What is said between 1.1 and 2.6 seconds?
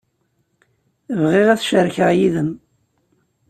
Bɣiɣ ad t-cerkeɣ yid-m.